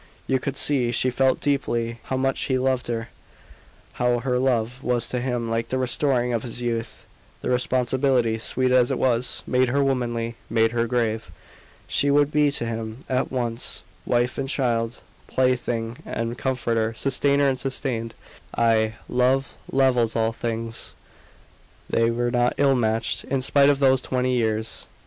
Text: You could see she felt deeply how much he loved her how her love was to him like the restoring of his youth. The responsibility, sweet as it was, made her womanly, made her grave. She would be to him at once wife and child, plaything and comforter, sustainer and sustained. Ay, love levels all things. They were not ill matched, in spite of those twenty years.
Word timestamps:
You 0.25 0.39
could 0.39 0.57
see 0.57 0.91
she 0.91 1.11
felt 1.11 1.39
deeply 1.39 1.99
how 2.05 2.17
much 2.17 2.45
he 2.45 2.57
loved 2.57 2.87
her 2.87 3.09
how 4.01 4.17
her 4.17 4.39
love 4.39 4.81
was 4.83 5.07
to 5.09 5.21
him 5.21 5.47
like 5.47 5.69
the 5.69 5.77
restoring 5.77 6.33
of 6.33 6.41
his 6.41 6.59
youth. 6.59 7.05
The 7.43 7.51
responsibility, 7.51 8.39
sweet 8.39 8.71
as 8.71 8.89
it 8.89 8.97
was, 8.97 9.43
made 9.45 9.67
her 9.69 9.83
womanly, 9.83 10.37
made 10.49 10.71
her 10.71 10.87
grave. 10.87 11.31
She 11.87 12.09
would 12.09 12.31
be 12.31 12.49
to 12.49 12.65
him 12.65 13.05
at 13.09 13.31
once 13.31 13.83
wife 14.03 14.39
and 14.39 14.49
child, 14.49 15.01
plaything 15.27 15.97
and 16.03 16.35
comforter, 16.35 16.95
sustainer 16.95 17.47
and 17.47 17.59
sustained. 17.59 18.15
Ay, 18.57 18.95
love 19.07 19.53
levels 19.71 20.15
all 20.15 20.33
things. 20.33 20.95
They 21.87 22.09
were 22.09 22.31
not 22.31 22.55
ill 22.57 22.73
matched, 22.75 23.23
in 23.25 23.43
spite 23.43 23.69
of 23.69 23.77
those 23.77 24.01
twenty 24.01 24.33
years. 24.33 24.87